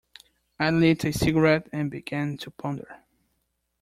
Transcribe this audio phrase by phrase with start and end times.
[0.59, 3.03] I lit a cigarette and began to ponder.